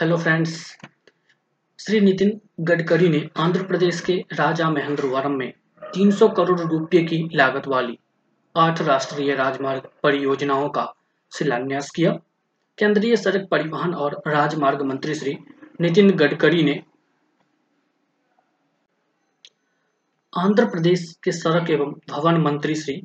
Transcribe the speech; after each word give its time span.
Hello 0.00 0.16
friends 0.16 0.52
Shri 1.78 2.00
Nitin 2.00 2.40
Gadkari 2.60 3.08
ने 3.08 3.18
आंध्र 3.36 3.62
प्रदेश 3.62 4.00
के 4.00 4.12
राजा 4.32 4.68
महेंद्रवरम 4.70 5.32
में 5.32 5.52
300 5.82 6.28
करोड़ 6.36 6.60
रुपए 6.60 7.02
की 7.04 7.18
लागत 7.34 7.66
वाली 7.68 7.98
आठ 8.56 8.80
राष्ट्रीय 8.82 9.34
राजमार्ग 9.34 9.88
परियोजनाओं 10.02 10.68
का 10.68 10.94
शिलान्यास 11.32 11.90
किया। 11.90 12.12
केंद्रीय 12.78 13.16
सड़क 13.16 13.46
परिवहन 13.50 13.94
और 13.94 14.22
राजमार्ग 14.26 14.82
मंत्री 14.82 15.14
श्री 15.14 15.36
नितिन 15.80 16.10
गडकरी 16.10 16.62
ने 16.62 16.82
आंध्र 20.38 20.64
प्रदेश 20.64 21.04
के 21.22 21.32
सड़क 21.32 21.70
एवं 21.70 21.94
भवन 22.08 22.40
मंत्री 22.40 22.74
श्री 22.74 23.00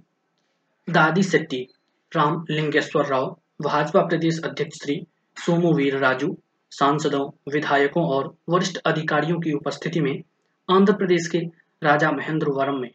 दादी 0.89 1.23
सेट्टी 1.23 1.68
राम 2.12 2.46
लिंगेश्वर 2.50 3.05
राव, 3.05 3.38
भाजपा 3.62 4.05
प्रदेश 4.05 4.41
अध्यक्ष 4.43 4.84
श्री 4.84 5.02
सोमू 5.38 5.73
वीर 5.73 5.98
राजू 5.98 6.36
सांसदों, 6.76 7.30
विधायकों 7.52 8.04
और 8.05 8.36
वरिष्ठ 8.50 8.77
अधिकारियों 8.77 9.40
की 9.40 9.52
उपस्थिति 9.54 10.00
में 10.00 10.23
आंध्र 10.70 10.94
प्रदेश 10.94 11.27
के 11.27 11.40
राजा 11.81 12.12
महेंद्रवरम 12.12 12.76
में 12.76 12.90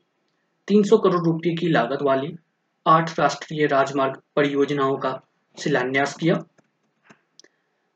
300 0.69 0.99
करोड़ 0.99 1.25
रुपए 1.25 1.55
की 1.55 1.69
लागत 1.69 2.03
वाली 2.03 2.35
आठ 2.87 3.19
राष्ट्रीय 3.21 3.67
राजमार्ग 3.67 4.21
परियोजनाओं 4.37 4.97
का 4.97 5.21
शिलान्यास 5.59 6.15
किया। 6.17 6.35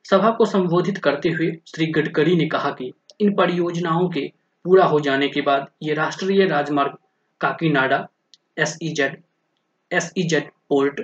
सभा 0.05 0.31
को 0.31 0.45
संबोधित 0.45 0.99
करते 0.99 1.29
हुए 1.29 1.51
श्री 1.67 1.87
गडकरी 1.87 2.37
ने 2.37 2.47
कहा 2.47 2.71
कि 2.71 2.93
इन 3.21 3.35
परियोजनाओं 3.35 4.09
के 4.09 4.27
पूरा 4.65 4.85
हो 4.85 5.01
जाने 5.01 5.29
के 5.29 5.41
बाद 5.41 5.71
ये 5.83 5.95
राष्ट्रीय 5.95 6.47
राजमार्ग 6.47 6.97
Kakinada 7.41 8.07
S 8.59 8.79
SEZ 8.83 10.51
port 10.69 11.01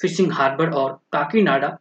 fishing 0.00 0.32
harbour 0.32 0.70
और 0.70 1.00
काकीनाडा 1.12 1.76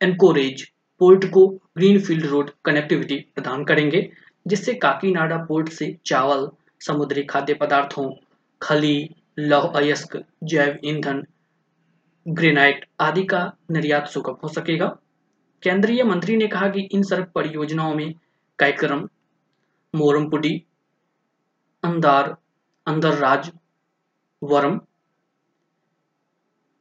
एनकोरेज 0.00 0.70
पोर्ट 0.98 1.24
को 1.24 1.48
ग्रीनफील्ड 1.48 2.26
रोड 2.26 2.50
कनेक्टिविटी 2.64 3.16
प्रदान 3.34 3.64
करेंगे, 3.64 4.12
जिससे 4.46 4.74
काकीनाडा 4.74 5.36
पोर्ट 5.36 5.68
से 5.68 5.96
चावल, 6.06 6.50
समुद्री 6.80 7.22
खाद्य 7.22 7.54
पदार्थों, 7.54 8.14
खली, 8.62 9.14
लौह 9.38 9.72
अयस्क, 9.76 10.24
जैव 10.44 10.78
ईंधन, 10.84 11.22
ग्रेनाइट 12.28 12.86
आदि 13.00 13.24
का 13.24 13.52
निर्यात 13.70 14.06
सुगम 14.06 14.36
हो 14.42 14.48
सकेगा। 14.48 14.86
केंद्रीय 15.62 16.02
मंत्री 16.02 16.36
ने 16.36 16.46
कहा 16.46 16.68
कि 16.68 16.80
इन 16.80 17.02
सड़क 17.02 17.32
परियोजनाओं 17.34 17.94
में 17.94 18.14
कार्यक्रम, 18.58 19.08
मोरमपुडी, 19.94 20.64
अंदार 21.82 22.36
अंदरराज 22.86 23.52
वरम, 24.42 24.80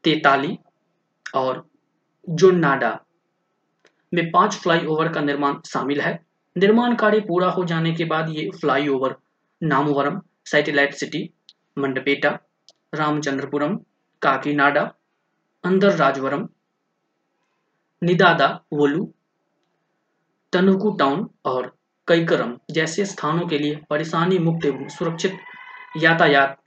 तेताली 0.03 0.59
और 1.35 1.69
जोनाडा 2.29 3.04
में 4.15 4.29
पाँच 4.31 4.55
फ्लाईओवर 4.55 5.11
का 5.13 5.21
निर्माण 5.21 5.55
शामिल 5.65 6.01
है। 6.01 6.19
निर्माण 6.55 6.95
कार्य 6.95 7.19
पूरा 7.19 7.49
हो 7.49 7.63
जाने 7.65 7.93
के 7.93 8.05
बाद 8.05 8.29
ये 8.29 8.49
flyover 8.51 9.15
Namavaram 9.61 10.21
satellite 10.45 10.93
city 10.93 11.29
Mandapeta, 11.77 12.29
Ramachandrapuram, 12.95 13.75
Kakinada 14.21 14.81
अंदर 15.63 15.95
राजवरम 15.95 16.47
निदादा, 18.01 18.47
वोलू, 18.73 19.03
तनुकू 20.53 20.91
टाउन 20.91 21.27
और 21.45 21.71
कईकरम 22.07 22.57
जैसे 22.71 23.05
स्थानों 23.05 23.47
के 23.47 23.57
लिए 23.57 23.79
परेशानी 23.89 24.37
मुक्त 24.39 24.65
एवं 24.65 24.87
सुरक्षित 24.87 25.37
यातायात 25.97 26.57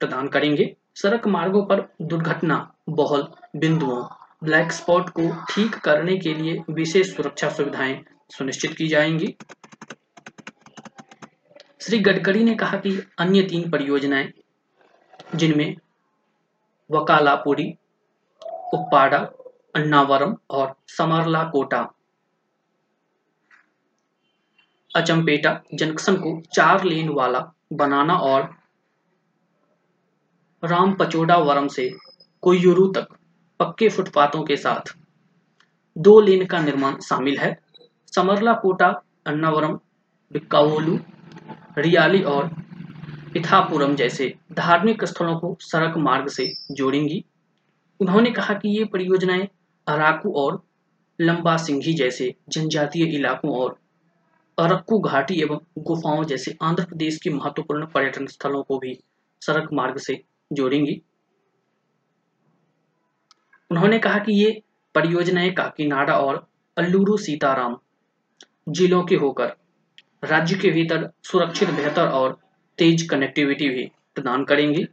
प्रदान 0.00 0.28
करेंगे। 0.28 0.74
सड़क 0.94 1.26
मार्गों 1.26 1.64
पर 1.66 1.80
दुर्घटना, 2.02 2.74
बहुल 2.88 3.26
बिंदुओं 3.56 4.02
ब्लैक 4.42 4.72
स्पॉट 4.72 5.10
को 5.10 5.28
ठीक 5.50 5.74
करने 5.74 6.16
के 6.16 6.34
लिए 6.34 6.62
विशेष 6.70 7.14
सुरक्षा 7.16 7.48
सुविधाएँ 7.48 8.04
सुनिश्चित 8.30 8.74
की 8.76 8.88
जाएँगी। 8.88 9.36
श्री 11.80 11.98
गडकरी 11.98 12.44
ने 12.44 12.54
कहा 12.54 12.76
कि 12.76 13.06
अन्य 13.18 13.42
तीन 13.42 13.70
परियोजनाएँ, 13.70 14.32
जिनमें 15.34 15.76
वकालापुरी, 16.90 17.70
उप्पाड़ा, 18.74 19.18
अन्नावरम 19.76 20.36
और 20.50 20.74
समरला 20.88 21.42
कोटा 21.44 21.80
अचमपेटा 24.96 25.60
जंक्शन 25.74 26.16
को 26.16 26.40
चार 26.52 26.84
लेन 26.84 27.08
वाला 27.08 27.40
बनाना 27.72 28.14
और 28.14 28.48
राम 30.62 30.94
पचोड़ा 30.94 31.36
वरम 31.38 31.68
से 31.68 31.88
कोयूरू 32.42 32.86
तक 32.88 33.06
पक्के 33.60 33.88
फुटपाथों 33.88 34.42
के 34.44 34.56
साथ। 34.56 34.96
दो 35.98 36.20
लेन 36.20 36.46
का 36.46 36.60
निर्माण 36.60 37.00
शामिल 37.00 37.38
है। 37.38 37.58
समरला, 38.14 38.52
कोटा, 38.52 39.02
अन्नावरम 39.26 39.78
बिक्कावोलू 40.32 40.98
रियाली 41.78 42.22
और 42.22 42.50
इथापुरम 43.36 43.94
जैसे 43.94 44.34
धार्मिक 44.52 45.04
स्थलों 45.04 45.38
को 45.38 45.56
सड़क 45.60 45.96
मार्ग 45.96 46.28
से 46.28 46.52
जोड़ेंगी। 46.72 47.24
उन्होंने 48.00 48.30
कहा 48.30 48.54
कि 48.54 48.78
ये 48.78 48.84
परियोजनाएँ 48.84 49.48
अराकू 49.86 50.32
और 50.32 50.62
लंबा 51.20 51.56
सिंघी 51.56 51.92
जैसे 51.92 52.34
जनजातीय 52.48 53.04
इलाकों 53.04 53.56
और 53.56 53.78
अरक्कू 54.58 54.98
घाटी 54.98 55.40
एवं 55.40 55.58
गुफाओं 55.78 56.24
जैसे 56.24 56.56
आंध्र 56.62 56.84
प्रदेश 56.84 57.18
के 57.18 57.30
महत्वपूर्ण 57.30 57.86
पर्यटन 57.86 58.26
स्थलों 58.26 58.62
को 58.62 58.78
भी 58.78 58.98
सड़क 59.40 59.68
मार्ग 59.72 59.98
से 59.98 60.22
जोड़ेंगी। 60.52 61.02
उन्होंने 63.70 63.98
कहा 63.98 64.18
कि 64.18 64.32
ये 64.32 64.60
परियोजनाएँ 64.94 65.50
काकीनाडा 65.50 66.16
और 66.18 66.46
अल्लूरू 66.76 67.16
सीताराम 67.16 67.76
जिलों 68.68 69.02
के 69.04 69.14
होकर 69.14 69.52
राज्य 70.24 70.56
के 70.56 70.70
भीतर 70.70 71.08
सुरक्षित, 71.22 71.70
बेहतर 71.70 72.08
और 72.08 72.38
तेज 72.78 73.02
कनेक्टिविटी 73.02 73.68
भी 73.68 73.90
प्रदान 74.14 74.44
करेंगी। 74.44 74.86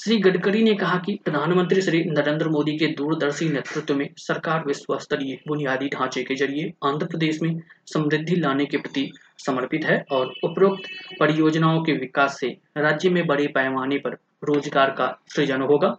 श्री 0.00 0.16
गडकरी 0.16 0.62
ने 0.62 0.74
कहा 0.74 0.98
कि 0.98 1.14
प्रधानमंत्री 1.24 1.80
श्री 1.80 2.02
नरेंद्र 2.04 2.48
मोदी 2.48 2.76
के 2.78 2.86
दूरदर्शी 2.86 3.48
नेतृत्व 3.48 3.94
में 3.94 4.08
सरकार 4.18 4.64
विश्व 4.66 4.98
स्तरीय 4.98 5.38
बुनियादी 5.48 5.88
ढांचे 5.88 6.22
के 6.22 6.34
ज़रिए 6.34 6.72
आंध्र 6.84 7.06
प्रदेश 7.06 7.40
में 7.42 7.60
समृद्धि 7.86 8.36
लाने 8.36 8.66
के 8.66 8.76
प्रति 8.76 9.10
समर्पित 9.46 9.84
है 9.84 10.04
और 10.12 10.32
उपरोक्त 10.44 10.88
परियोजनाओं 11.20 11.82
के 11.82 11.92
विकास 11.92 12.38
से 12.40 12.56
राज्य 12.76 13.10
में 13.10 13.26
बड़े 13.26 13.46
पैमाने 13.46 13.98
पर 13.98 14.16
रोज़गार 14.44 14.90
का 14.90 15.18
सृजन 15.34 15.62
होगा। 15.62 15.96